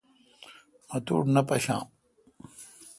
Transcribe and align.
مہ 0.87 0.97
توٹھے 1.05 1.31
نہ 1.33 1.41
پشام۔ 1.47 1.83